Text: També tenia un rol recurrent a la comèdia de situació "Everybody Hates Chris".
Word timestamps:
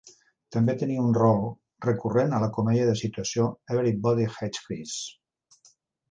També 0.55 0.73
tenia 0.83 1.01
un 1.07 1.11
rol 1.17 1.43
recurrent 1.87 2.33
a 2.37 2.39
la 2.43 2.49
comèdia 2.55 2.87
de 2.87 2.95
situació 3.01 3.45
"Everybody 3.75 4.25
Hates 4.31 4.63
Chris". 4.69 4.95